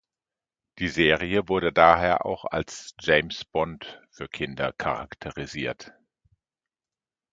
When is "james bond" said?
2.99-4.01